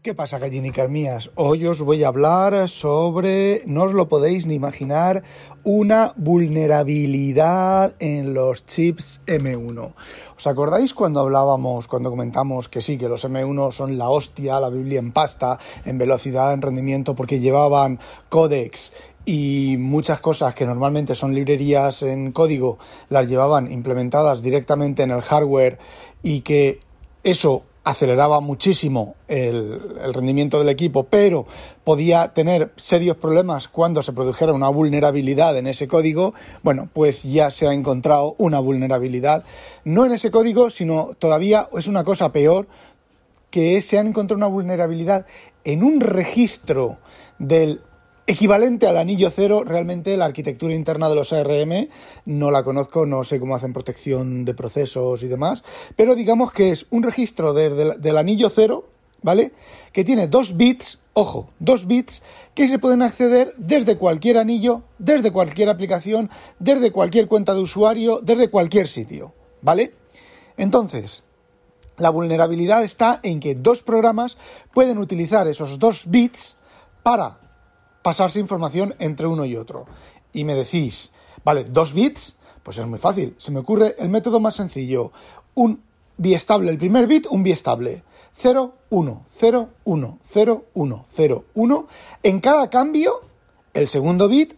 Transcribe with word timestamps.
¿Qué 0.00 0.14
pasa, 0.14 0.38
gallinicas 0.38 0.88
mías? 0.88 1.30
Hoy 1.34 1.66
os 1.66 1.82
voy 1.82 2.02
a 2.02 2.08
hablar 2.08 2.70
sobre, 2.70 3.62
no 3.66 3.82
os 3.82 3.92
lo 3.92 4.08
podéis 4.08 4.46
ni 4.46 4.54
imaginar, 4.54 5.22
una 5.62 6.14
vulnerabilidad 6.16 7.96
en 7.98 8.32
los 8.32 8.64
chips 8.64 9.20
M1. 9.26 9.92
¿Os 10.38 10.46
acordáis 10.46 10.94
cuando 10.94 11.20
hablábamos, 11.20 11.86
cuando 11.86 12.08
comentamos 12.08 12.70
que 12.70 12.80
sí, 12.80 12.96
que 12.96 13.10
los 13.10 13.26
M1 13.26 13.72
son 13.72 13.98
la 13.98 14.08
hostia, 14.08 14.58
la 14.58 14.70
Biblia 14.70 15.00
en 15.00 15.12
pasta, 15.12 15.58
en 15.84 15.98
velocidad, 15.98 16.54
en 16.54 16.62
rendimiento, 16.62 17.14
porque 17.14 17.40
llevaban 17.40 17.98
códex 18.30 18.94
y 19.26 19.76
muchas 19.78 20.20
cosas 20.20 20.54
que 20.54 20.64
normalmente 20.64 21.14
son 21.14 21.34
librerías 21.34 22.02
en 22.02 22.32
código 22.32 22.78
las 23.10 23.28
llevaban 23.28 23.70
implementadas 23.70 24.42
directamente 24.42 25.02
en 25.02 25.10
el 25.10 25.20
hardware 25.20 25.78
y 26.22 26.40
que 26.40 26.80
eso 27.22 27.64
aceleraba 27.84 28.40
muchísimo 28.40 29.14
el, 29.28 29.80
rendimiento 30.12 30.58
del 30.58 30.70
equipo, 30.70 31.04
pero 31.04 31.46
podía 31.84 32.32
tener 32.32 32.72
serios 32.76 33.18
problemas 33.18 33.68
cuando 33.68 34.02
se 34.02 34.12
produjera 34.12 34.52
una 34.54 34.70
vulnerabilidad 34.70 35.56
en 35.56 35.66
ese 35.66 35.86
código, 35.86 36.34
bueno, 36.62 36.88
pues 36.92 37.22
ya 37.22 37.50
se 37.50 37.68
ha 37.68 37.74
encontrado 37.74 38.34
una 38.38 38.58
vulnerabilidad, 38.58 39.44
no 39.84 40.06
en 40.06 40.12
ese 40.12 40.30
código, 40.30 40.70
sino 40.70 41.10
todavía 41.18 41.68
es 41.76 41.86
una 41.86 42.04
cosa 42.04 42.32
peor, 42.32 42.66
que 43.50 43.80
se 43.82 43.98
han 43.98 44.08
encontrado 44.08 44.38
una 44.38 44.48
vulnerabilidad 44.48 45.26
en 45.62 45.84
un 45.84 46.00
registro 46.00 46.98
del 47.38 47.82
equivalente 48.26 48.86
al 48.86 48.96
anillo 48.96 49.30
cero, 49.30 49.64
realmente 49.64 50.16
la 50.16 50.24
arquitectura 50.24 50.74
interna 50.74 51.08
de 51.08 51.14
los 51.14 51.32
ARM 51.32 51.88
no 52.24 52.50
la 52.50 52.62
conozco, 52.62 53.06
no 53.06 53.22
sé 53.24 53.38
cómo 53.38 53.54
hacen 53.54 53.72
protección 53.72 54.44
de 54.44 54.54
procesos 54.54 55.22
y 55.22 55.28
demás, 55.28 55.62
pero 55.96 56.14
digamos 56.14 56.52
que 56.52 56.72
es 56.72 56.86
un 56.90 57.02
registro 57.02 57.52
del 57.52 58.16
anillo 58.16 58.48
cero, 58.48 58.88
¿vale? 59.22 59.52
Que 59.92 60.04
tiene 60.04 60.26
dos 60.26 60.56
bits, 60.56 61.00
ojo, 61.12 61.50
dos 61.58 61.86
bits 61.86 62.22
que 62.54 62.68
se 62.68 62.78
pueden 62.78 63.02
acceder 63.02 63.54
desde 63.58 63.98
cualquier 63.98 64.38
anillo, 64.38 64.82
desde 64.98 65.30
cualquier 65.30 65.68
aplicación, 65.68 66.30
desde 66.58 66.92
cualquier 66.92 67.26
cuenta 67.26 67.54
de 67.54 67.60
usuario, 67.60 68.20
desde 68.22 68.50
cualquier 68.50 68.88
sitio, 68.88 69.34
¿vale? 69.60 69.94
Entonces, 70.56 71.24
la 71.98 72.10
vulnerabilidad 72.10 72.82
está 72.82 73.20
en 73.22 73.40
que 73.40 73.54
dos 73.54 73.82
programas 73.82 74.36
pueden 74.72 74.98
utilizar 74.98 75.46
esos 75.46 75.78
dos 75.78 76.04
bits 76.06 76.58
para 77.02 77.43
pasarse 78.04 78.38
información 78.38 78.94
entre 78.98 79.26
uno 79.26 79.46
y 79.46 79.56
otro. 79.56 79.86
Y 80.34 80.44
me 80.44 80.54
decís, 80.54 81.10
vale, 81.42 81.64
dos 81.64 81.94
bits, 81.94 82.36
pues 82.62 82.76
es 82.76 82.86
muy 82.86 82.98
fácil. 82.98 83.34
Se 83.38 83.50
me 83.50 83.60
ocurre 83.60 83.96
el 83.98 84.10
método 84.10 84.40
más 84.40 84.54
sencillo. 84.54 85.10
Un 85.54 85.82
biestable, 86.18 86.70
el 86.70 86.76
primer 86.76 87.06
bit, 87.06 87.26
un 87.30 87.42
biestable. 87.42 88.04
0, 88.36 88.74
1, 88.90 89.24
0, 89.26 89.68
1, 89.84 90.18
0, 90.22 90.64
1, 90.74 91.06
0, 91.14 91.44
1. 91.54 91.86
En 92.22 92.40
cada 92.40 92.68
cambio, 92.68 93.22
el 93.72 93.88
segundo 93.88 94.28
bit 94.28 94.52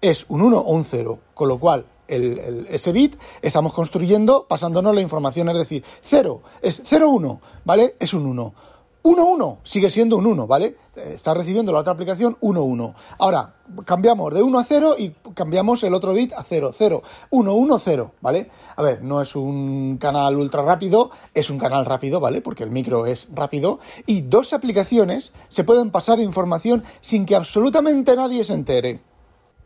es 0.00 0.26
un 0.28 0.40
1 0.40 0.56
o 0.56 0.72
un 0.72 0.84
0. 0.84 1.18
Con 1.34 1.48
lo 1.48 1.58
cual, 1.58 1.86
el, 2.06 2.68
ese 2.70 2.92
bit 2.92 3.16
estamos 3.42 3.72
construyendo 3.72 4.46
pasándonos 4.48 4.94
la 4.94 5.00
información. 5.00 5.48
Es 5.48 5.58
decir, 5.58 5.82
0 6.02 6.40
es 6.62 6.82
0, 6.84 7.08
1, 7.08 7.40
¿vale? 7.64 7.96
Es 7.98 8.14
un 8.14 8.26
1. 8.26 8.54
1-1 9.02 9.58
sigue 9.62 9.88
siendo 9.88 10.16
un 10.16 10.26
1, 10.26 10.46
¿vale? 10.46 10.76
Está 10.94 11.32
recibiendo 11.32 11.72
la 11.72 11.78
otra 11.78 11.94
aplicación 11.94 12.36
1-1. 12.40 12.94
Ahora, 13.18 13.54
cambiamos 13.86 14.34
de 14.34 14.42
1 14.42 14.58
a 14.58 14.64
0 14.64 14.96
y 14.98 15.10
cambiamos 15.34 15.82
el 15.84 15.94
otro 15.94 16.12
bit 16.12 16.32
a 16.34 16.42
0, 16.42 16.72
0, 16.74 17.02
1, 17.30 17.54
1, 17.54 17.78
0, 17.78 18.12
¿vale? 18.20 18.50
A 18.76 18.82
ver, 18.82 19.02
no 19.02 19.22
es 19.22 19.34
un 19.36 19.96
canal 19.98 20.36
ultra 20.36 20.62
rápido, 20.62 21.10
es 21.32 21.48
un 21.48 21.58
canal 21.58 21.86
rápido, 21.86 22.20
¿vale? 22.20 22.42
Porque 22.42 22.64
el 22.64 22.70
micro 22.70 23.06
es 23.06 23.28
rápido. 23.32 23.80
Y 24.04 24.22
dos 24.22 24.52
aplicaciones 24.52 25.32
se 25.48 25.64
pueden 25.64 25.90
pasar 25.90 26.20
información 26.20 26.84
sin 27.00 27.24
que 27.24 27.36
absolutamente 27.36 28.14
nadie 28.16 28.44
se 28.44 28.54
entere. 28.54 29.00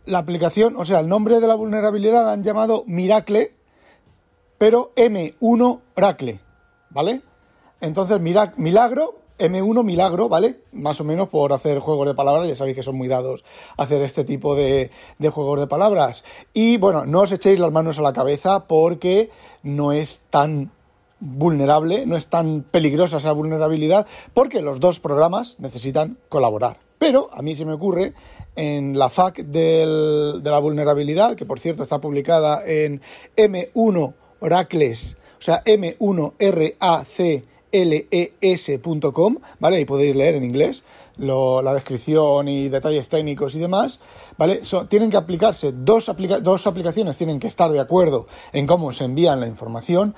La 0.06 0.18
aplicación, 0.18 0.76
o 0.76 0.84
sea, 0.84 1.00
el 1.00 1.08
nombre 1.08 1.40
de 1.40 1.48
la 1.48 1.54
vulnerabilidad 1.54 2.30
han 2.30 2.44
llamado 2.44 2.84
Miracle, 2.86 3.54
pero 4.58 4.92
M1 4.94 5.80
Oracle, 5.96 6.40
¿vale? 6.90 7.22
Entonces, 7.80 8.20
milagro 8.20 9.23
M1 9.38 9.82
Milagro, 9.82 10.28
¿vale? 10.28 10.60
Más 10.72 11.00
o 11.00 11.04
menos 11.04 11.28
por 11.28 11.52
hacer 11.52 11.80
juegos 11.80 12.06
de 12.06 12.14
palabras, 12.14 12.48
ya 12.48 12.54
sabéis 12.54 12.76
que 12.76 12.82
son 12.82 12.96
muy 12.96 13.08
dados 13.08 13.44
hacer 13.76 14.02
este 14.02 14.24
tipo 14.24 14.54
de, 14.54 14.90
juegos 15.30 15.60
de 15.60 15.66
palabras. 15.66 16.24
Y 16.52 16.76
bueno, 16.76 17.04
no 17.04 17.22
os 17.22 17.32
echéis 17.32 17.58
las 17.58 17.72
manos 17.72 17.98
a 17.98 18.02
la 18.02 18.12
cabeza 18.12 18.66
porque 18.66 19.30
no 19.62 19.92
es 19.92 20.22
tan 20.30 20.70
vulnerable, 21.18 22.06
no 22.06 22.16
es 22.16 22.28
tan 22.28 22.62
peligrosa 22.62 23.16
esa 23.16 23.32
vulnerabilidad, 23.32 24.06
porque 24.34 24.62
los 24.62 24.78
dos 24.78 25.00
programas 25.00 25.56
necesitan 25.58 26.18
colaborar. 26.28 26.78
Pero 26.98 27.28
a 27.32 27.42
mí 27.42 27.54
se 27.54 27.64
me 27.64 27.72
ocurre 27.72 28.14
en 28.56 28.98
la 28.98 29.10
FAQ 29.10 29.38
de 29.38 30.40
la 30.42 30.58
vulnerabilidad, 30.58 31.34
que 31.34 31.46
por 31.46 31.58
cierto 31.58 31.82
está 31.82 32.00
publicada 32.00 32.64
en 32.64 33.00
M1 33.36 34.14
Oracles, 34.40 35.16
o 35.38 35.42
sea, 35.42 35.62
M1RAC 35.64 37.42
les.com, 37.74 39.38
¿vale? 39.58 39.80
Y 39.80 39.84
podéis 39.84 40.14
leer 40.14 40.36
en 40.36 40.44
inglés 40.44 40.84
la 41.16 41.74
descripción 41.74 42.48
y 42.48 42.68
detalles 42.68 43.08
técnicos 43.08 43.54
y 43.54 43.58
demás, 43.58 44.00
¿vale? 44.36 44.62
tienen 44.88 45.10
que 45.10 45.16
aplicarse, 45.16 45.72
dos, 45.72 46.10
dos 46.42 46.66
aplicaciones 46.66 47.16
tienen 47.16 47.38
que 47.38 47.46
estar 47.46 47.70
de 47.70 47.80
acuerdo 47.80 48.26
en 48.52 48.66
cómo 48.66 48.92
se 48.92 49.04
envían 49.04 49.40
la 49.40 49.46
información. 49.46 50.14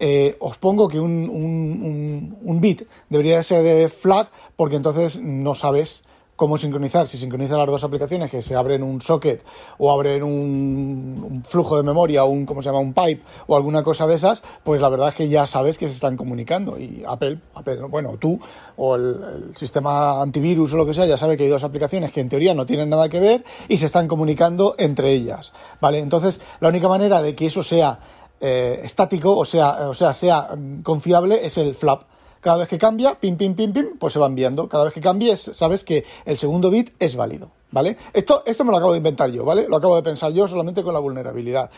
Eh, 0.00 0.36
os 0.38 0.58
pongo 0.58 0.86
que 0.86 1.00
un, 1.00 1.28
un, 1.28 2.38
un, 2.40 2.60
bit 2.60 2.82
debería 3.08 3.42
ser 3.42 3.64
de 3.64 3.88
flag 3.88 4.28
porque 4.54 4.76
entonces 4.76 5.18
no 5.20 5.56
sabes 5.56 6.04
cómo 6.38 6.56
sincronizar, 6.56 7.08
si 7.08 7.18
sincronizan 7.18 7.58
las 7.58 7.66
dos 7.66 7.82
aplicaciones 7.82 8.30
que 8.30 8.42
se 8.42 8.54
abren 8.54 8.84
un 8.84 9.00
socket 9.00 9.44
o 9.76 9.90
abren 9.90 10.22
un, 10.22 11.42
flujo 11.44 11.76
de 11.76 11.82
memoria 11.82 12.22
o 12.22 12.28
un, 12.28 12.46
¿cómo 12.46 12.62
se 12.62 12.68
llama?, 12.68 12.78
un 12.78 12.94
pipe 12.94 13.22
o 13.48 13.56
alguna 13.56 13.82
cosa 13.82 14.06
de 14.06 14.14
esas, 14.14 14.40
pues 14.62 14.80
la 14.80 14.88
verdad 14.88 15.08
es 15.08 15.16
que 15.16 15.28
ya 15.28 15.46
sabes 15.46 15.76
que 15.76 15.88
se 15.88 15.94
están 15.94 16.16
comunicando 16.16 16.78
y 16.78 17.02
Apple, 17.04 17.40
Apple 17.56 17.80
bueno, 17.90 18.16
tú 18.20 18.38
o 18.76 18.94
el, 18.94 19.50
sistema 19.56 20.22
antivirus 20.22 20.72
o 20.74 20.76
lo 20.76 20.86
que 20.86 20.94
sea 20.94 21.06
ya 21.06 21.16
sabe 21.16 21.36
que 21.36 21.42
hay 21.42 21.48
dos 21.48 21.64
aplicaciones 21.64 22.12
que 22.12 22.20
en 22.20 22.28
teoría 22.28 22.54
no 22.54 22.64
tienen 22.64 22.88
nada 22.88 23.08
que 23.08 23.18
ver 23.18 23.44
y 23.66 23.76
se 23.78 23.86
están 23.86 24.06
comunicando 24.06 24.76
entre 24.78 25.10
ellas, 25.10 25.52
¿vale? 25.80 25.98
Entonces, 25.98 26.40
la 26.60 26.68
única 26.68 26.86
manera 26.86 27.20
de 27.20 27.34
que 27.34 27.46
eso 27.46 27.64
sea 27.64 27.98
eh, 28.40 28.80
estático, 28.84 29.36
o 29.36 29.44
sea, 29.44 29.88
o 29.88 29.94
sea, 29.94 30.14
sea 30.14 30.50
mm, 30.56 30.82
confiable 30.82 31.44
es 31.44 31.58
el 31.58 31.74
flap. 31.74 32.02
Cada 32.40 32.58
vez 32.58 32.68
que 32.68 32.78
cambia, 32.78 33.18
pim, 33.18 33.36
pim, 33.36 33.54
pim, 33.54 33.72
pim, 33.72 33.98
pues 33.98 34.12
se 34.12 34.18
van 34.18 34.34
viendo. 34.34 34.68
Cada 34.68 34.84
vez 34.84 34.92
que 34.92 35.00
cambie, 35.00 35.36
sabes 35.36 35.84
que 35.84 36.04
el 36.24 36.38
segundo 36.38 36.70
bit 36.70 36.90
es 36.98 37.16
válido, 37.16 37.50
¿vale? 37.70 37.96
Esto, 38.12 38.42
esto 38.46 38.64
me 38.64 38.70
lo 38.70 38.76
acabo 38.76 38.92
de 38.92 38.98
inventar 38.98 39.30
yo, 39.30 39.44
¿vale? 39.44 39.66
Lo 39.68 39.76
acabo 39.76 39.96
de 39.96 40.02
pensar 40.02 40.32
yo 40.32 40.46
solamente 40.46 40.82
con 40.82 40.94
la 40.94 41.00
vulnerabilidad. 41.00 41.70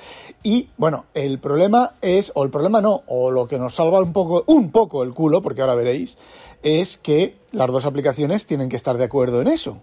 Y, 0.42 0.68
bueno, 0.76 1.06
el 1.14 1.38
problema 1.38 1.94
es, 2.02 2.30
o 2.34 2.44
el 2.44 2.50
problema 2.50 2.80
no, 2.80 3.02
o 3.06 3.30
lo 3.30 3.46
que 3.46 3.58
nos 3.58 3.74
salva 3.74 4.00
un 4.00 4.12
poco, 4.12 4.44
un 4.46 4.70
poco 4.70 5.02
el 5.02 5.14
culo, 5.14 5.40
porque 5.42 5.62
ahora 5.62 5.74
veréis, 5.74 6.18
es 6.62 6.98
que 6.98 7.36
las 7.52 7.70
dos 7.70 7.86
aplicaciones 7.86 8.46
tienen 8.46 8.68
que 8.68 8.76
estar 8.76 8.98
de 8.98 9.04
acuerdo 9.04 9.40
en 9.40 9.48
eso, 9.48 9.78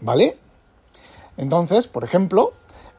¿vale? 0.00 0.36
Entonces, 1.36 1.88
por 1.88 2.04
ejemplo, 2.04 2.52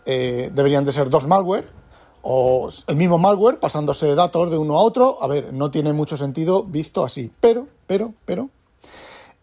eh, 0.06 0.50
deberían 0.54 0.84
de 0.84 0.92
ser 0.92 1.10
dos 1.10 1.28
malware 1.28 1.81
o 2.22 2.70
el 2.88 2.96
mismo 2.96 3.18
malware 3.18 3.60
pasándose 3.60 4.16
datos 4.16 4.52
de 4.52 4.58
uno 4.58 4.78
a 4.78 4.82
otro. 4.82 5.18
A 5.22 5.28
ver, 5.28 5.54
no 5.54 5.72
tiene 5.72 5.94
mucho 5.94 6.18
sentido 6.18 6.64
visto 6.64 7.04
así. 7.04 7.32
Pero, 7.40 7.68
pero, 7.88 8.14
pero, 8.26 8.50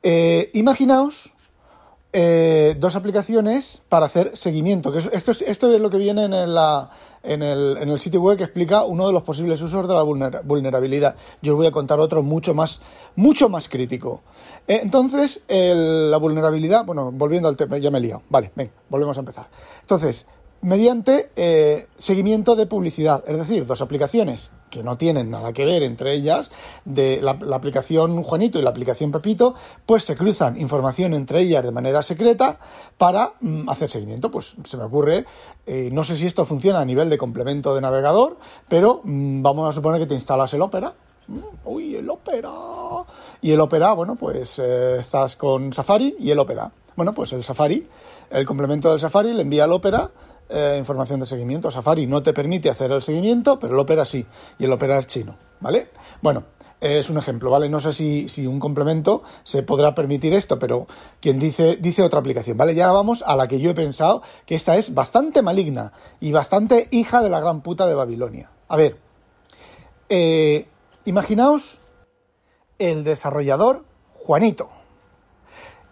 eh, 0.02 0.50
imaginaos 0.54 1.32
eh, 2.12 2.76
dos 2.78 2.96
aplicaciones 2.96 3.82
para 3.88 4.06
hacer 4.06 4.32
seguimiento. 4.36 4.92
Que 4.92 4.98
esto, 4.98 5.32
es, 5.32 5.62
lo 5.62 5.90
que 5.90 5.98
viene 5.98 6.24
en, 6.24 6.54
la, 6.54 6.90
en, 7.22 7.42
el, 7.42 7.76
en 7.78 7.88
el 7.88 7.98
sitio 7.98 8.22
web 8.22 8.38
que 8.38 8.44
explica 8.44 8.84
uno 8.84 9.06
de 9.06 9.12
los 9.12 9.22
posibles 9.22 9.60
usos 9.60 9.86
de 9.88 9.94
la 9.94 10.02
vulnerabilidad. 10.02 11.16
Yo 11.42 11.52
os 11.52 11.56
voy 11.58 11.66
a 11.66 11.72
contar 11.72 11.98
otro 12.00 12.22
mucho 12.22 12.54
más, 12.54 12.80
mucho 13.16 13.48
más 13.48 13.68
crítico. 13.68 14.22
Eh, 14.66 14.80
entonces, 14.82 15.42
la 15.48 16.16
vulnerabilidad, 16.16 16.84
bueno, 16.84 17.10
volviendo 17.12 17.48
al 17.48 17.56
tema, 17.56 17.78
ya 17.78 17.90
me 17.90 17.98
he 17.98 18.02
liado. 18.02 18.22
Vale, 18.30 18.52
ven, 18.54 18.70
volvemos 18.88 19.16
a 19.16 19.20
empezar. 19.20 19.48
Entonces, 19.80 20.26
mediante 20.60 21.30
eh, 21.36 21.86
seguimiento 21.96 22.56
de 22.56 22.66
publicidad. 22.66 23.24
Es 23.26 23.38
decir, 23.38 23.66
dos 23.66 23.80
aplicaciones 23.80 24.50
que 24.70 24.82
no 24.82 24.96
tienen 24.96 25.30
nada 25.30 25.52
que 25.52 25.64
ver 25.64 25.82
entre 25.82 26.14
ellas, 26.14 26.50
de 26.84 27.20
la, 27.22 27.38
aplicación 27.54 28.22
Juanito 28.22 28.58
y 28.58 28.62
la 28.62 28.70
aplicación 28.70 29.10
Pepito, 29.10 29.54
pues 29.86 30.04
se 30.04 30.16
cruzan 30.16 30.60
información 30.60 31.14
entre 31.14 31.40
ellas 31.40 31.64
de 31.64 31.72
manera 31.72 32.02
secreta 32.02 32.58
para 32.96 33.32
mm, 33.40 33.68
hacer 33.68 33.88
seguimiento. 33.88 34.30
Pues 34.30 34.56
se 34.64 34.76
me 34.76 34.84
ocurre, 34.84 35.24
eh, 35.66 35.88
no 35.92 36.04
sé 36.04 36.16
si 36.16 36.26
esto 36.26 36.44
funciona 36.44 36.80
a 36.80 36.84
nivel 36.84 37.08
de 37.08 37.18
complemento 37.18 37.74
de 37.74 37.80
navegador, 37.80 38.36
pero 38.68 39.00
mm, 39.04 39.42
vamos 39.42 39.68
a 39.68 39.72
suponer 39.72 40.00
que 40.00 40.06
te 40.06 40.14
instalas 40.14 40.52
el 40.54 40.62
Opera. 40.62 40.94
Mm, 41.28 41.38
uy, 41.66 41.96
el 41.96 42.08
Opera. 42.08 42.50
Y 43.42 43.52
el 43.52 43.60
Opera, 43.60 43.92
bueno, 43.92 44.16
pues 44.16 44.58
eh, 44.58 44.98
estás 44.98 45.36
con 45.36 45.72
Safari 45.72 46.16
y 46.18 46.30
el 46.30 46.38
Opera. 46.38 46.72
Bueno, 46.96 47.14
pues 47.14 47.32
el 47.32 47.44
Safari, 47.44 47.86
el 48.30 48.46
complemento 48.46 48.90
del 48.90 48.98
Safari 48.98 49.32
le 49.32 49.42
envía 49.42 49.64
al 49.64 49.72
Opera 49.72 50.10
eh, 50.48 50.76
información 50.78 51.20
de 51.20 51.26
seguimiento. 51.26 51.70
Safari 51.70 52.06
no 52.06 52.22
te 52.22 52.32
permite 52.32 52.70
hacer 52.70 52.90
el 52.90 53.02
seguimiento, 53.02 53.58
pero 53.58 53.74
el 53.74 53.80
Opera 53.80 54.04
sí, 54.04 54.26
y 54.58 54.64
el 54.64 54.72
Opera 54.72 54.98
es 54.98 55.06
chino, 55.06 55.36
¿vale? 55.60 55.90
Bueno, 56.22 56.44
es 56.80 57.10
un 57.10 57.18
ejemplo, 57.18 57.50
¿vale? 57.50 57.68
No 57.68 57.78
sé 57.80 57.92
si, 57.92 58.28
si, 58.28 58.46
un 58.46 58.58
complemento 58.58 59.22
se 59.42 59.62
podrá 59.62 59.94
permitir 59.94 60.32
esto, 60.32 60.58
pero 60.58 60.86
quien 61.20 61.38
dice, 61.38 61.76
dice 61.76 62.02
otra 62.02 62.20
aplicación, 62.20 62.56
¿vale? 62.56 62.74
Ya 62.74 62.90
vamos 62.90 63.22
a 63.26 63.36
la 63.36 63.46
que 63.46 63.60
yo 63.60 63.70
he 63.70 63.74
pensado 63.74 64.22
que 64.46 64.54
esta 64.54 64.76
es 64.76 64.94
bastante 64.94 65.42
maligna 65.42 65.92
y 66.20 66.32
bastante 66.32 66.88
hija 66.90 67.20
de 67.20 67.28
la 67.28 67.40
gran 67.40 67.60
puta 67.60 67.86
de 67.86 67.94
Babilonia. 67.94 68.50
A 68.68 68.76
ver, 68.76 68.96
eh, 70.08 70.66
imaginaos 71.08 71.80
el 72.78 73.02
desarrollador 73.02 73.84
Juanito. 74.12 74.68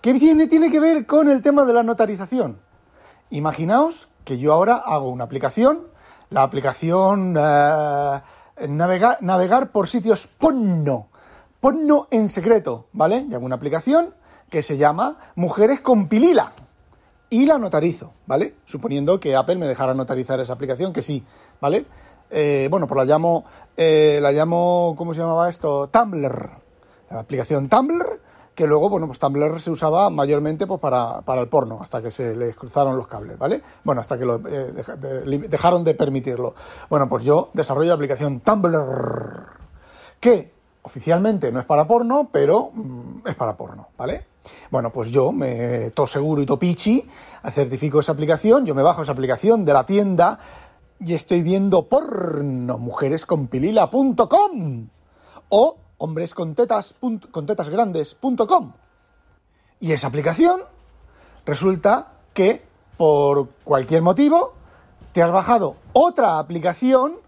¿Qué 0.02 0.12
tiene, 0.14 0.70
que 0.70 0.78
ver 0.78 1.06
con 1.06 1.30
el 1.30 1.40
tema 1.40 1.64
de 1.64 1.72
la 1.72 1.82
notarización? 1.82 2.60
Imaginaos 3.30 4.08
que 4.24 4.38
yo 4.38 4.52
ahora 4.52 4.76
hago 4.76 5.08
una 5.08 5.24
aplicación, 5.24 5.86
la 6.28 6.42
aplicación 6.42 7.34
eh, 7.38 8.20
navegar, 8.68 9.72
por 9.72 9.88
sitios 9.88 10.26
porno, 10.26 11.08
porno 11.60 12.08
en 12.10 12.28
secreto, 12.28 12.88
¿vale? 12.92 13.26
Y 13.28 13.34
hago 13.34 13.46
una 13.46 13.56
aplicación 13.56 14.14
que 14.50 14.62
se 14.62 14.76
llama 14.76 15.16
Mujeres 15.34 15.80
con 15.80 16.08
Pilila 16.08 16.52
y 17.30 17.46
la 17.46 17.58
notarizo, 17.58 18.12
¿vale? 18.26 18.54
Suponiendo 18.66 19.18
que 19.18 19.34
Apple 19.34 19.56
me 19.56 19.66
dejara 19.66 19.94
notarizar 19.94 20.38
esa 20.40 20.52
aplicación, 20.52 20.92
que 20.92 21.02
sí, 21.02 21.24
¿vale? 21.60 21.86
Eh, 22.30 22.68
bueno, 22.70 22.86
pues 22.86 22.96
la 22.98 23.04
llamo, 23.04 23.44
eh, 23.76 24.18
la 24.20 24.32
llamo, 24.32 24.94
¿cómo 24.96 25.14
se 25.14 25.20
llamaba 25.20 25.48
esto? 25.48 25.88
Tumblr. 25.88 26.50
La 27.10 27.20
aplicación 27.20 27.68
Tumblr 27.68 28.20
que 28.56 28.66
luego, 28.66 28.88
bueno, 28.88 29.06
pues 29.06 29.18
Tumblr 29.18 29.60
se 29.60 29.70
usaba 29.70 30.08
mayormente 30.08 30.66
pues, 30.66 30.80
para, 30.80 31.22
el 31.34 31.48
porno, 31.48 31.78
hasta 31.82 32.00
que 32.00 32.10
se 32.10 32.34
les 32.34 32.56
cruzaron 32.56 32.96
los 32.96 33.06
cables, 33.06 33.38
¿vale? 33.38 33.60
Bueno, 33.84 34.00
hasta 34.00 34.16
que 34.16 34.24
lo, 34.24 34.40
eh, 34.48 34.72
dejaron 35.46 35.84
de 35.84 35.94
permitirlo. 35.94 36.54
Bueno, 36.88 37.06
pues 37.06 37.22
yo 37.22 37.50
desarrollo 37.52 37.90
la 37.90 37.96
aplicación 37.96 38.40
Tumblr, 38.40 39.46
que 40.18 40.50
oficialmente 40.80 41.52
no 41.52 41.60
es 41.60 41.66
para 41.66 41.86
porno, 41.86 42.30
pero 42.32 42.70
mm, 42.72 43.26
es 43.26 43.34
para 43.34 43.54
porno, 43.54 43.88
¿vale? 43.98 44.24
Bueno, 44.70 44.90
pues 44.90 45.10
yo 45.10 45.32
me 45.32 45.90
to 45.90 46.06
seguro 46.06 46.40
y 46.40 46.46
topichi, 46.46 47.06
certifico 47.50 48.00
esa 48.00 48.12
aplicación, 48.12 48.64
yo 48.64 48.74
me 48.74 48.82
bajo 48.82 49.02
esa 49.02 49.12
aplicación 49.12 49.66
de 49.66 49.72
la 49.74 49.84
tienda 49.84 50.38
y 51.00 51.14
estoy 51.14 51.42
viendo 51.42 51.88
porno, 51.88 52.78
mujeresconpilila.com 52.78 54.88
o 55.48 55.78
hombrescontetasgrandes.com. 55.98 58.72
Y 59.80 59.92
esa 59.92 60.08
aplicación 60.08 60.60
resulta 61.44 62.12
que 62.32 62.64
por 62.96 63.50
cualquier 63.64 64.00
motivo 64.02 64.54
te 65.12 65.22
has 65.22 65.30
bajado 65.30 65.76
otra 65.92 66.38
aplicación 66.38 67.18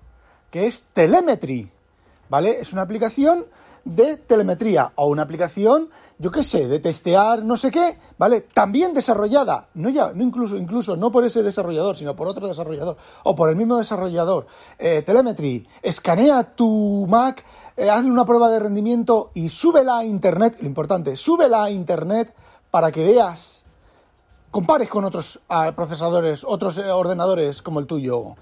que 0.50 0.66
es 0.66 0.82
Telemetry, 0.92 1.70
¿vale? 2.28 2.60
Es 2.60 2.72
una 2.72 2.82
aplicación 2.82 3.46
de 3.84 4.16
telemetría 4.16 4.92
o 4.96 5.06
una 5.08 5.22
aplicación, 5.22 5.90
yo 6.18 6.30
qué 6.30 6.42
sé, 6.42 6.66
de 6.66 6.80
testear 6.80 7.44
no 7.44 7.56
sé 7.56 7.70
qué, 7.70 7.98
¿vale? 8.18 8.40
También 8.40 8.92
desarrollada, 8.92 9.68
no 9.74 9.88
ya, 9.88 10.12
no 10.12 10.22
incluso, 10.24 10.56
incluso 10.56 10.96
no 10.96 11.10
por 11.12 11.24
ese 11.24 11.42
desarrollador, 11.42 11.96
sino 11.96 12.16
por 12.16 12.26
otro 12.26 12.48
desarrollador 12.48 12.96
o 13.24 13.34
por 13.34 13.50
el 13.50 13.56
mismo 13.56 13.76
desarrollador. 13.76 14.46
Eh, 14.78 15.02
telemetry, 15.06 15.66
escanea 15.82 16.54
tu 16.54 17.06
Mac 17.08 17.44
eh, 17.76 17.88
hazle 17.88 18.10
una 18.10 18.24
prueba 18.24 18.50
de 18.50 18.58
rendimiento 18.58 19.30
y 19.34 19.48
súbela 19.50 19.98
a 19.98 20.04
internet, 20.04 20.56
lo 20.60 20.66
importante, 20.66 21.14
súbela 21.14 21.62
a 21.62 21.70
internet 21.70 22.34
para 22.72 22.90
que 22.90 23.04
veas, 23.04 23.64
compares 24.50 24.88
con 24.88 25.04
otros 25.04 25.40
ah, 25.48 25.72
procesadores, 25.74 26.44
otros 26.44 26.78
eh, 26.78 26.90
ordenadores 26.90 27.62
como 27.62 27.80
el 27.80 27.86
tuyo. 27.86 28.34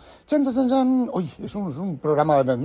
Uy, 1.13 1.31
es 1.43 1.55
un, 1.55 1.99
programa 1.99 2.43
de 2.43 2.57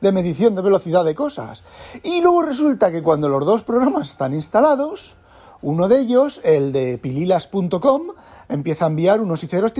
de 0.00 0.12
medición 0.12 0.54
de 0.54 0.62
velocidad 0.62 1.04
de 1.04 1.14
cosas. 1.14 1.62
Y 2.02 2.20
luego 2.20 2.42
resulta 2.42 2.90
que 2.90 3.02
cuando 3.02 3.28
los 3.28 3.44
dos 3.44 3.62
programas 3.62 4.10
están 4.10 4.34
instalados, 4.34 5.16
uno 5.62 5.88
de 5.88 6.00
ellos, 6.00 6.40
el 6.44 6.72
de 6.72 6.98
pililas.com, 6.98 8.02
empieza 8.48 8.84
a 8.84 8.88
enviar 8.88 9.20
unos 9.20 9.42
y 9.42 9.46
ceros 9.46 9.72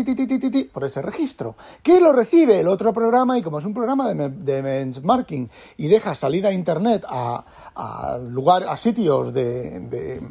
por 0.73 0.85
ese 0.85 1.03
registro, 1.03 1.55
que 1.83 2.01
lo 2.01 2.13
recibe 2.13 2.61
el 2.61 2.69
otro 2.69 2.93
programa 2.93 3.39
y 3.39 3.43
como 3.43 3.59
es 3.59 3.65
un 3.65 3.75
programa 3.75 4.13
de, 4.13 4.29
de 4.29 4.63
benchmarking 4.63 5.51
y 5.77 5.89
deja 5.89 6.15
salida 6.15 6.49
a 6.49 6.53
internet 6.53 7.05
a, 7.09 7.45
a 7.75 8.19
lugar, 8.19 8.65
a 8.65 8.77
sitios 8.77 9.33
de, 9.33 9.81
de 9.81 10.23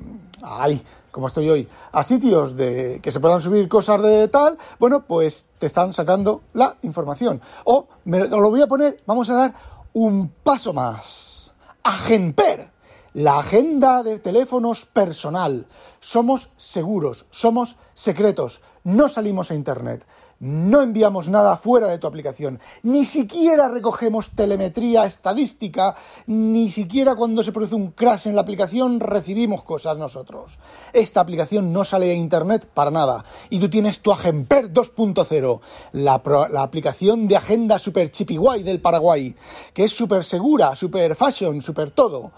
ahí, 0.41 0.81
como 1.11 1.27
estoy 1.27 1.49
hoy, 1.49 1.67
a 1.91 2.03
sitios 2.03 2.57
de 2.57 2.99
que 3.01 3.11
se 3.11 3.19
puedan 3.19 3.39
subir 3.39 3.69
cosas 3.69 4.01
de 4.01 4.27
tal, 4.27 4.57
bueno, 4.79 5.05
pues 5.05 5.45
te 5.57 5.67
están 5.67 5.93
sacando 5.93 6.41
la 6.53 6.75
información. 6.81 7.41
O 7.63 7.87
me 8.03 8.27
lo 8.27 8.49
voy 8.49 8.61
a 8.61 8.67
poner, 8.67 9.01
vamos 9.05 9.29
a 9.29 9.35
dar 9.35 9.53
un 9.93 10.29
paso 10.43 10.73
más. 10.73 11.53
Agenper 11.83 12.74
la 13.15 13.39
agenda 13.39 14.03
de 14.03 14.19
teléfonos 14.19 14.85
personal. 14.85 15.67
Somos 16.01 16.49
seguros, 16.57 17.25
somos 17.31 17.77
secretos, 17.93 18.61
no 18.83 19.07
salimos 19.07 19.51
a 19.51 19.55
Internet, 19.55 20.05
no 20.41 20.81
enviamos 20.81 21.29
nada 21.29 21.55
fuera 21.55 21.87
de 21.87 21.97
tu 21.97 22.07
aplicación, 22.07 22.59
ni 22.83 23.05
siquiera 23.05 23.69
recogemos 23.69 24.31
telemetría 24.31 25.05
estadística, 25.05 25.95
ni 26.27 26.69
siquiera 26.69 27.15
cuando 27.15 27.41
se 27.41 27.53
produce 27.53 27.75
un 27.75 27.91
crash 27.91 28.27
en 28.27 28.35
la 28.35 28.41
aplicación 28.41 28.99
recibimos 28.99 29.63
cosas 29.63 29.97
nosotros. 29.97 30.59
Esta 30.91 31.21
aplicación 31.21 31.71
no 31.71 31.85
sale 31.85 32.11
a 32.11 32.15
Internet 32.15 32.67
para 32.73 32.91
nada. 32.91 33.23
Y 33.49 33.59
tú 33.59 33.69
tienes 33.69 34.01
tu 34.01 34.11
Agemper 34.11 34.73
2.0, 34.73 35.61
la, 35.93 36.21
la, 36.51 36.63
aplicación 36.63 37.29
de 37.29 37.37
agenda 37.37 37.79
super 37.79 38.11
chipiguay 38.11 38.61
del 38.61 38.81
Paraguay, 38.81 39.33
que 39.73 39.85
es 39.85 39.93
súper 39.93 40.25
segura, 40.25 40.75
super 40.75 41.15
fashion, 41.15 41.61
súper 41.61 41.91
todo. 41.91 42.33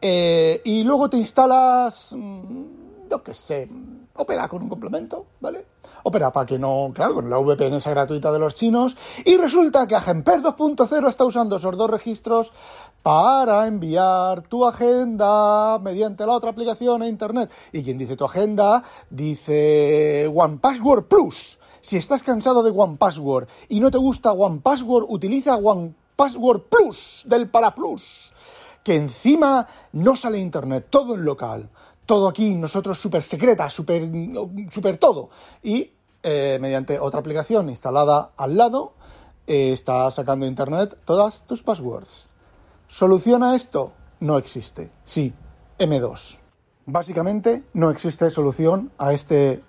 Eh, 0.00 0.60
y 0.64 0.84
luego 0.84 1.10
te 1.10 1.16
instalas, 1.16 2.14
mm, 2.16 3.08
yo 3.10 3.22
qué 3.22 3.34
sé, 3.34 3.68
Opera 4.18 4.48
con 4.48 4.62
un 4.62 4.68
complemento, 4.68 5.26
¿vale? 5.40 5.64
Opera 6.02 6.32
para 6.32 6.44
que 6.44 6.58
no, 6.58 6.90
claro, 6.92 7.14
con 7.14 7.30
la 7.30 7.38
VPN 7.38 7.76
esa 7.76 7.90
gratuita 7.90 8.32
de 8.32 8.40
los 8.40 8.52
chinos. 8.52 8.96
Y 9.24 9.36
resulta 9.36 9.86
que 9.86 9.94
Agemper 9.94 10.42
2.0 10.42 11.08
está 11.08 11.24
usando 11.24 11.56
esos 11.56 11.76
dos 11.76 11.88
registros 11.88 12.52
para 13.00 13.68
enviar 13.68 14.42
tu 14.42 14.66
agenda 14.66 15.78
mediante 15.78 16.26
la 16.26 16.32
otra 16.32 16.50
aplicación 16.50 17.02
a 17.02 17.06
Internet. 17.06 17.52
Y 17.72 17.84
quien 17.84 17.96
dice 17.96 18.16
tu 18.16 18.24
agenda, 18.24 18.82
dice 19.08 20.28
One 20.34 20.58
Password 20.60 21.04
Plus. 21.04 21.60
Si 21.80 21.96
estás 21.96 22.24
cansado 22.24 22.64
de 22.64 22.72
One 22.72 22.96
Password 22.96 23.46
y 23.68 23.78
no 23.78 23.92
te 23.92 23.98
gusta 23.98 24.32
One 24.32 24.58
Password, 24.60 25.06
utiliza 25.08 25.54
One 25.54 25.94
Password 26.16 26.62
Plus 26.62 27.22
del 27.24 27.48
Para 27.48 27.72
Plus 27.72 28.32
que 28.88 28.96
encima 28.96 29.66
no 29.92 30.16
sale 30.16 30.38
internet, 30.38 30.86
todo 30.88 31.14
en 31.14 31.22
local, 31.22 31.68
todo 32.06 32.26
aquí, 32.26 32.54
nosotros 32.54 32.98
súper 32.98 33.22
secreta, 33.22 33.68
súper 33.68 34.08
super 34.70 34.96
todo. 34.96 35.28
Y 35.62 35.92
eh, 36.22 36.56
mediante 36.58 36.98
otra 36.98 37.20
aplicación 37.20 37.68
instalada 37.68 38.30
al 38.34 38.56
lado, 38.56 38.94
eh, 39.46 39.72
está 39.72 40.10
sacando 40.10 40.46
internet 40.46 40.96
todas 41.04 41.42
tus 41.42 41.62
passwords. 41.62 42.30
¿Soluciona 42.86 43.54
esto? 43.54 43.92
No 44.20 44.38
existe. 44.38 44.90
Sí, 45.04 45.34
M2. 45.78 46.38
Básicamente 46.86 47.64
no 47.74 47.90
existe 47.90 48.30
solución 48.30 48.90
a 48.96 49.12
este 49.12 49.62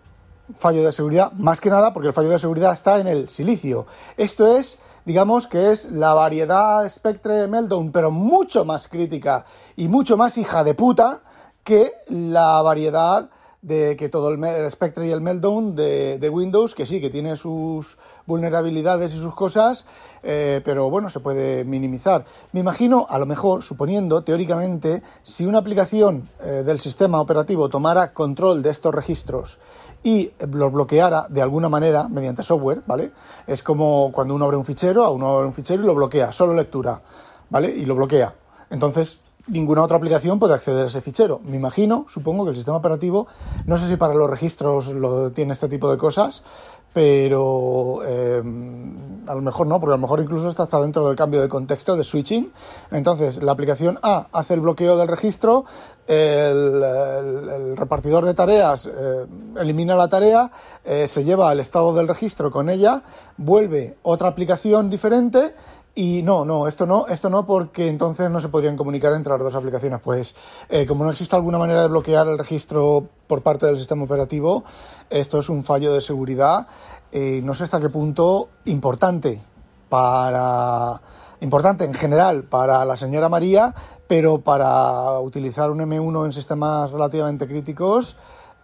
fallo 0.56 0.86
de 0.86 0.94
seguridad, 0.94 1.34
más 1.34 1.60
que 1.60 1.70
nada 1.70 1.92
porque 1.92 2.08
el 2.08 2.14
fallo 2.14 2.30
de 2.30 2.40
seguridad 2.40 2.72
está 2.72 3.00
en 3.00 3.08
el 3.08 3.28
silicio. 3.28 3.86
Esto 4.16 4.48
es 4.48 4.80
digamos 5.06 5.48
que 5.48 5.72
es 5.72 5.91
la 5.91 6.13
variedad 6.13 6.88
Spectre 6.88 7.48
Meltdown, 7.48 7.91
pero 7.91 8.12
mucho 8.12 8.65
más 8.65 8.88
crítica 8.88 9.46
y 9.75 9.88
mucho 9.88 10.18
más 10.18 10.38
hija 10.38 10.63
de 10.63 10.74
puta 10.74 11.22
que 11.63 11.94
la 12.08 12.62
variedad 12.62 13.29
de 13.62 13.98
que 13.98 14.10
todo 14.10 14.29
el, 14.29 14.72
Spectre 14.72 15.08
y 15.08 15.12
el 15.12 15.22
Meltdown 15.22 15.75
de, 15.75 16.29
Windows, 16.32 16.75
que 16.75 16.86
sí, 16.86 17.01
que 17.01 17.10
tiene 17.10 17.36
sus 17.36 17.98
vulnerabilidades 18.30 19.14
y 19.14 19.20
sus 19.20 19.34
cosas, 19.34 19.86
eh, 20.24 20.62
pero 20.64 20.90
bueno, 20.90 21.10
se 21.10 21.20
puede 21.20 21.66
minimizar. 21.66 22.24
Me 22.54 22.62
imagino, 22.62 23.06
a 23.10 23.18
lo 23.18 23.26
mejor, 23.26 23.64
suponiendo, 23.64 24.24
teóricamente, 24.24 25.02
si 25.24 25.46
una 25.46 25.58
aplicación 25.58 26.30
eh, 26.40 26.64
del 26.66 26.80
sistema 26.80 27.20
operativo 27.20 27.68
tomara 27.68 28.14
control 28.14 28.62
de 28.62 28.70
estos 28.70 28.94
registros 28.96 29.60
y 30.04 30.32
los 30.40 30.72
bloqueara 30.72 31.26
de 31.28 31.42
alguna 31.42 31.68
manera 31.68 32.08
mediante 32.08 32.44
software, 32.44 32.84
¿vale? 32.86 33.12
Es 33.48 33.64
como 33.64 34.12
cuando 34.14 34.36
uno 34.36 34.46
abre 34.46 34.56
un 34.56 34.64
fichero, 34.64 35.04
a 35.04 35.10
uno 35.10 35.36
abre 35.36 35.48
un 35.48 35.54
fichero 35.54 35.84
y 35.84 35.86
lo 35.86 35.96
bloquea, 35.96 36.32
solo 36.32 36.54
lectura, 36.54 37.02
¿vale? 37.50 37.70
Y 37.70 37.86
lo 37.86 37.96
bloquea. 37.96 38.34
Entonces, 38.70 39.20
ninguna 39.50 39.84
otra 39.84 39.98
aplicación 39.98 40.40
puede 40.40 40.54
acceder 40.54 40.84
a 40.84 40.88
ese 40.88 41.02
fichero. 41.02 41.42
Me 41.44 41.58
imagino, 41.58 42.06
supongo 42.08 42.44
que 42.46 42.52
el 42.52 42.56
sistema 42.56 42.78
operativo, 42.78 43.28
no 43.66 43.78
sé 43.78 43.88
si 43.88 43.98
para 43.98 44.14
los 44.14 44.30
registros 44.30 44.88
lo 44.88 45.32
tiene 45.32 45.54
este 45.54 45.68
tipo 45.68 45.90
de 45.90 45.98
cosas, 45.98 46.44
pero 46.93 48.00
eh, 48.05 48.41
a 49.27 49.36
lo 49.36 49.41
mejor 49.41 49.67
no, 49.67 49.79
porque 49.79 49.93
a 49.93 49.98
lo 49.98 50.01
mejor 50.01 50.22
incluso 50.22 50.50
está 50.50 50.63
hasta 50.63 50.81
dentro 50.81 51.08
del 51.08 51.15
cambio 51.15 51.41
de 51.41 51.48
contexto, 51.48 51.96
de 51.96 52.03
switching. 52.03 52.51
Entonces, 52.91 53.43
la 53.43 53.51
aplicación 53.51 54.00
A 54.01 54.27
hace 54.31 54.55
el 54.55 54.62
bloqueo 54.62 54.98
del 54.98 55.08
registro, 55.08 55.65
el, 56.08 57.77
repartidor 57.77 58.25
de 58.25 58.34
tareas 58.34 58.88
eh, 58.88 59.25
elimina 59.60 59.96
la 59.96 60.08
tarea, 60.08 60.51
eh, 60.84 61.08
se 61.08 61.24
lleva 61.24 61.51
el 61.51 61.60
estado 61.60 61.93
del 61.93 62.08
registro 62.08 62.50
con 62.50 62.69
ella, 62.69 63.03
vuelve 63.38 63.98
otra 64.01 64.29
aplicación 64.29 64.89
diferente 64.89 65.53
y 65.96 66.22
no, 66.24 66.46
no, 66.46 66.67
esto 66.67 66.86
no, 66.86 67.08
esto 67.08 67.29
no, 67.29 67.46
porque 67.46 67.88
entonces 67.88 68.29
no 68.29 68.39
se 68.39 68.50
podrían 68.50 68.77
comunicar 68.77 69.13
entre 69.13 69.31
las 69.31 69.39
dos 69.41 69.55
aplicaciones. 69.55 70.00
Pues 70.01 70.36
eh, 70.69 70.86
como 70.86 71.03
no 71.03 71.12
existe 71.12 71.36
alguna 71.36 71.58
manera 71.58 71.81
de 71.81 71.88
bloquear 71.88 72.27
el 72.27 72.38
registro 72.38 73.08
por 73.27 73.41
parte 73.41 73.65
del 73.65 73.77
sistema 73.77 74.03
operativo, 74.03 74.63
esto 75.10 75.39
es 75.39 75.50
un 75.50 75.63
fallo 75.63 75.93
de 75.93 76.01
seguridad. 76.01 76.67
Eh, 77.12 77.41
no 77.43 77.53
sé 77.53 77.65
hasta 77.65 77.79
qué 77.79 77.89
punto 77.89 78.50
importante 78.65 79.41
para 79.89 81.01
importante 81.41 81.86
en 81.86 81.93
general 81.93 82.43
para 82.43 82.86
la 82.86 82.98
señora 82.98 83.29
María, 83.29 83.74
pero 84.08 84.39
para 84.39 85.19
utilizar 85.19 85.72
un 85.72 85.79
M1 85.79 86.25
en 86.25 86.31
sistemas 86.31 86.91
relativamente 86.91 87.48
críticos 87.48 88.17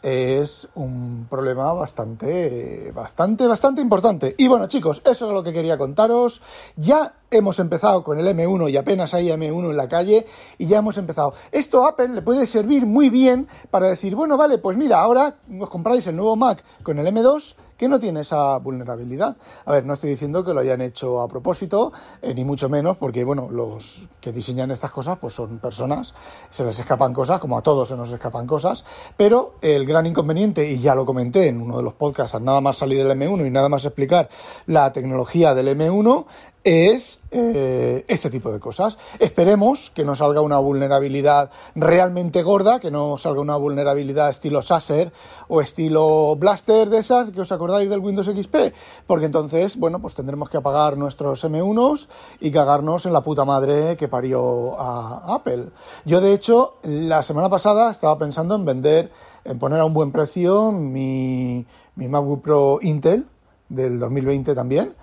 es 0.06 0.68
un 0.76 1.26
problema 1.28 1.74
bastante, 1.74 2.92
bastante, 2.94 3.48
bastante 3.48 3.82
importante. 3.82 4.36
Y 4.38 4.48
bueno, 4.48 4.68
chicos, 4.68 5.02
eso 5.04 5.28
es 5.28 5.34
lo 5.34 5.42
que 5.42 5.52
quería 5.52 5.80
contaros. 5.80 6.44
Ya 6.76 7.16
hemos 7.38 7.60
empezado 7.60 8.04
con 8.04 8.20
el 8.20 8.27
M1 8.27 8.70
y 8.72 8.77
apenas 8.77 9.13
hay 9.13 9.27
M1 9.30 9.70
en 9.70 9.77
la 9.77 9.88
calle 9.88 10.25
y 10.58 10.68
ya 10.68 10.80
hemos 10.80 10.98
empezado. 10.98 11.34
Esto 11.51 11.86
Apple 11.86 12.10
le 12.10 12.22
puede 12.22 12.48
servir 12.48 12.86
muy 12.86 13.10
bien 13.10 13.48
para 13.72 13.88
decir, 13.88 14.15
bueno, 14.15 14.38
vale, 14.38 14.58
pues 14.58 14.77
mira, 14.77 15.00
ahora 15.00 15.36
os 15.60 15.70
compráis 15.70 16.08
el 16.08 16.15
nuevo 16.15 16.36
Mac 16.36 16.63
con 16.84 17.00
el 17.00 17.08
M2 17.08 17.56
que 17.77 17.89
no 17.89 18.00
tiene 18.00 18.22
esa 18.22 18.58
vulnerabilidad. 18.58 19.36
A 19.65 19.72
ver, 19.72 19.86
no 19.86 19.94
estoy 19.94 20.12
diciendo 20.12 20.44
que 20.44 20.54
lo 20.54 20.62
hayan 20.62 20.82
hecho 20.82 21.22
a 21.22 21.27
propósito, 21.27 21.92
eh, 22.22 22.34
ni 22.34 22.44
mucho 22.44 22.70
menos, 22.70 22.98
porque 22.98 23.24
bueno, 23.24 23.50
los 23.51 24.08
que 24.22 24.32
diseñan 24.32 24.72
estas 24.72 24.92
cosas 24.92 25.18
pues 25.20 25.34
son 25.34 25.60
personas, 25.60 26.13
se 26.50 26.63
les 26.63 26.80
escapan 26.80 27.13
cosas, 27.13 27.39
como 27.39 27.58
a 27.58 27.62
todos 27.62 27.89
se 27.89 27.98
nos 27.98 28.12
escapan 28.12 28.48
cosas, 28.48 28.86
pero 29.18 29.56
el 29.62 29.86
gran 29.86 30.06
inconveniente, 30.06 30.70
y 30.70 30.80
ya 30.80 30.96
lo 30.96 31.06
comenté 31.06 31.48
en 31.48 31.62
uno 31.62 31.77
de 31.77 31.84
los 31.84 31.94
podcasts, 31.94 32.39
nada 32.42 32.62
más 32.62 32.77
salir 32.77 33.00
el 33.00 33.12
M1 33.12 33.46
y 33.46 33.50
nada 33.50 33.70
más 33.70 33.86
explicar 33.86 34.30
la 34.68 34.92
tecnología 34.94 35.54
del 35.54 35.77
M1, 35.77 36.25
es 36.66 37.20
eh, 37.30 38.04
este 38.08 38.32
tipo 38.32 38.52
de 38.52 38.60
cosas. 38.60 38.98
Esperemos 39.20 39.92
que 39.92 40.04
no 40.04 40.16
salga 40.16 40.42
una 40.42 40.58
vulnerabilidad 40.58 41.52
realmente 41.76 42.42
gorda, 42.42 42.80
que 42.80 42.90
no 42.90 43.20
salga 43.20 43.40
una 43.40 43.56
vulnerabilidad 43.56 44.32
estilo 44.32 44.64
Sasser 44.64 45.14
o 45.48 45.62
estilo 45.62 46.36
Blaster 46.36 46.90
de 46.90 46.98
esas, 46.98 47.30
que 47.30 47.42
os 47.42 47.52
acordáis 47.52 47.88
del 47.88 48.00
Windows 48.00 48.28
XP, 48.28 48.74
porque 49.06 49.28
entonces, 49.28 49.78
bueno, 49.78 50.00
pues 50.00 50.16
tendremos 50.16 50.50
que 50.50 50.58
apagar 50.58 50.98
nuestros 50.98 51.46
M1s 51.46 52.08
y 52.40 52.50
cagarnos 52.50 53.06
en 53.06 53.14
la 53.14 53.22
puta 53.22 53.46
madre 53.46 53.96
que 53.96 54.08
parió 54.08 54.80
a 54.80 55.36
Apple. 55.36 55.68
Yo, 56.04 56.20
de 56.20 56.34
hecho, 56.34 56.78
la 56.82 57.22
semana 57.22 57.48
pasada 57.48 57.92
estaba 57.92 58.18
pensando 58.18 58.56
en 58.56 58.66
vender, 58.66 59.12
en 59.44 59.60
poner 59.60 59.80
a 59.80 59.86
un 59.86 59.94
buen 59.94 60.12
precio 60.12 60.72
mi, 60.72 61.64
mi 61.96 62.08
MacBook 62.08 62.42
Pro 62.42 62.80
Intel 62.82 63.28
del 63.70 64.00
2020 64.00 64.56
también 64.56 64.96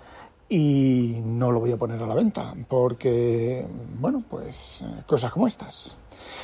y 0.53 1.19
no 1.25 1.51
lo 1.51 1.59
voy 1.59 1.71
a 1.71 1.77
poner 1.77 2.01
a 2.03 2.05
la 2.05 2.13
venta 2.13 2.53
porque, 2.67 3.65
bueno, 3.99 4.23
pues 4.29 4.83
eh, 4.83 5.01
cosas 5.07 5.31
como 5.31 5.47
estas. 5.47 5.97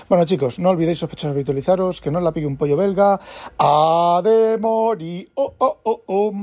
Bueno 0.09 0.25
chicos, 0.25 0.57
no 0.57 0.69
olvidéis 0.69 0.97
sospechosos 0.97 1.35
habitualizaros, 1.35 2.01
que 2.01 2.09
no 2.09 2.19
la 2.19 2.31
pique 2.31 2.47
un 2.47 2.57
pollo 2.57 2.75
belga. 2.75 3.19
¡Ademori! 3.57 5.29
¡Oh, 5.35 5.53
oh, 5.59 5.77
oh, 5.83 6.01
oh! 6.07 6.33